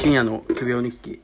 [0.00, 1.20] 深夜のつ病日記。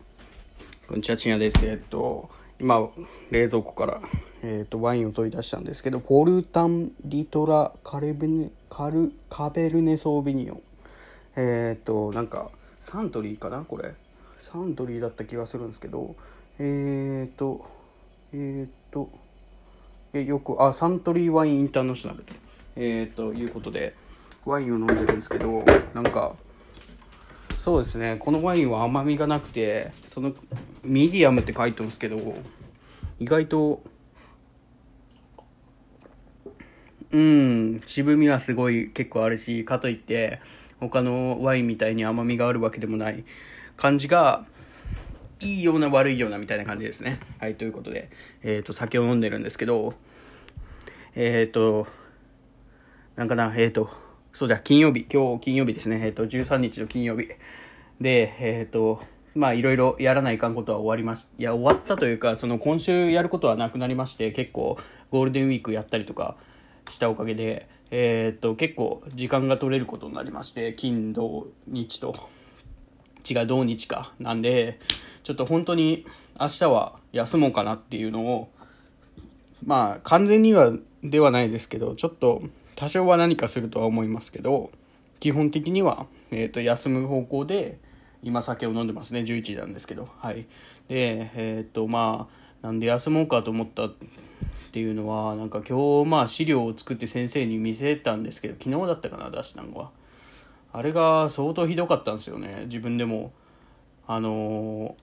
[0.87, 1.67] こんにちは深夜です。
[1.67, 2.29] えっと
[2.61, 2.91] 今
[3.31, 4.03] 冷蔵庫から、
[4.43, 10.63] えっと、ワインを取り出したんですけどポルタン・リトラ・カレブネカルカベルネ・ソービニオン。
[11.37, 12.51] えっとなんか
[12.83, 13.95] サントリーかなこれ。
[14.53, 16.15] サントリーだった気がするんですけど
[16.59, 17.65] えっと
[18.35, 19.09] えっと
[20.13, 22.35] えよくあサントリーワインインターナショナルと,、
[22.77, 23.95] えー、ということで
[24.45, 25.65] ワインを飲んでるんですけど
[25.95, 26.35] なんか
[27.67, 28.17] そうですね。
[28.21, 30.33] このワインは甘みがなくてその
[30.85, 32.17] ミディアムって書いてますけど
[33.19, 33.83] 意外と
[37.11, 40.41] うん渋みはすごい結構あるしかといって
[40.79, 43.25] 他のワインみたいに甘みがあるわけでもない
[43.77, 44.47] 感じが
[45.41, 47.19] いいような悪いようなみたいな感じですね。
[47.41, 48.11] はいということで
[48.45, 49.95] えっ、ー、と酒を飲んでるんですけど
[51.17, 51.89] えっ、ー、と
[53.17, 54.06] なんかなえっ、ー、と
[54.37, 55.07] そうじゃ金曜日。
[55.11, 55.99] 今日金曜日ですね。
[56.05, 57.27] えっ、と13日の金曜日。
[58.03, 59.01] でえっ、と
[59.35, 64.77] まあいろいろやらないかんことは終わりましいや終わったというかその今週やることはなくなりまして結構
[65.11, 66.37] ゴールデンウィークやったりとか
[66.91, 72.29] したおかげでえっ、と結構時間が取れることになりまして金土日と。
[73.27, 74.13] 違う土日か。
[74.21, 74.81] なんで
[75.25, 76.05] ちょっと本当に
[76.39, 78.51] 明日は休もうかなっていうのを
[79.65, 82.43] まあ完全にはではないですけどちょっと
[82.75, 84.71] 多少は何かするとは思いますけど
[85.21, 87.79] 基本的には、えーと、休む方向で
[88.23, 89.21] 今酒を飲んでますね。
[89.21, 90.09] 11時なんですけど。
[90.19, 90.47] はい。
[90.89, 92.29] でえっ、ー、とま
[92.63, 93.95] あなんで休もうかと思ったっ
[94.73, 99.91] ていうのはなんか今日まあ資料を作って先生に見せたんですけど昨日だったかな出したのは。
[100.73, 102.63] あれが相当ひどかったんですよね。
[102.65, 103.33] 自分でも
[104.07, 104.95] あの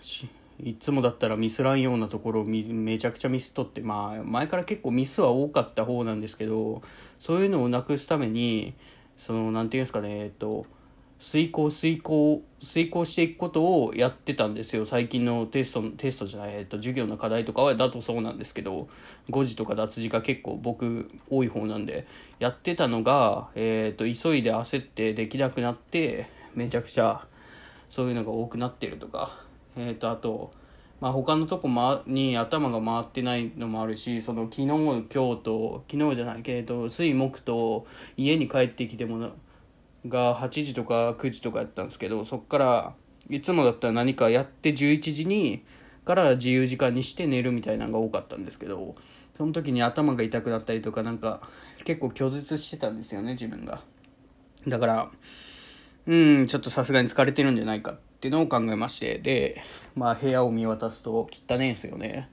[0.00, 6.82] ーいつもだったらミスらんようなところをめちゃくちゃミスとってまあ前から結構ミスは多かった方なんですけど
[7.18, 8.74] そういうのをなくすために
[9.18, 10.66] その何て言うんですかねえっと
[11.18, 14.84] 遂行遂行遂行していくことをやってたんですよ。
[14.84, 18.86] 最近のテストテストじゃない、えっと、授業の課題とかはだとそうなんですけど
[19.30, 22.06] 5時とか脱字が結構僕多い方なんで
[22.38, 27.26] やってたのが、えっと急いで焦ってできなくなってめちゃくちゃ
[27.88, 29.40] そういうのが多くなってるとか
[29.76, 30.52] え、ー、とあと、
[31.00, 39.30] まあ、他のとこまに頭が回ってないのもあるしその昨日今日と昨日じゃないけど水木と家に帰ってきても
[40.08, 42.94] が8時とか9時とかやったんですけどそっから
[43.28, 45.64] いつもだったら何かやって11時に
[46.04, 48.94] から自由時間にして寝るみたいなのが多かったんですけど
[49.36, 51.40] その時に頭が痛くなったりとかなんか
[51.84, 53.82] 結構拒絶してたんですよね自分が。
[54.66, 55.10] だから
[56.06, 59.62] うんちょっとさすがに疲れてるんじゃないかっていうのを考えましてで、
[59.94, 62.30] まあ、部屋を見渡すと汚ねえんすよね。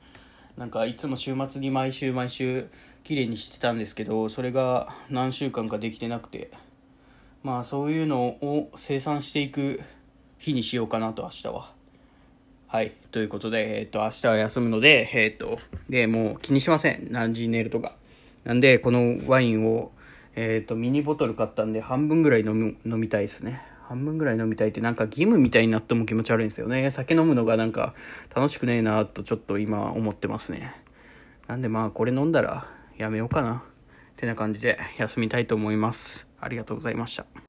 [0.57, 2.67] なんかいつも週末に毎週毎週
[3.03, 6.51] 綺麗にしてたんですけどそれが何週間かできてなくて
[7.41, 9.81] まあそういうのを生産していく
[10.37, 11.73] 日にしようかなと明日は。
[12.67, 17.07] はいということでえっ、ー、と明日は休むのでえっ、ー、とでもう気にしません。
[17.11, 17.95] 何時に寝るとか。
[18.45, 19.91] なんでこのワインを
[20.35, 23.72] えっ、ー、とミニボトル買ったんで半分ぐらい飲む飲みたいですね。
[23.87, 26.89] 半分ぐらい飲みたいってなんか義務みたいになっても気持ち悪いんですよね。
[26.91, 27.93] 酒飲むのがなんか
[28.35, 30.75] 楽しくねえなとちょっと今思ってますね。
[31.47, 32.67] なんでまあこれ飲んだら
[32.97, 33.63] やめようかな。
[34.13, 36.25] ってな感じで休みたいと思います。
[36.39, 37.25] ありがとうございました。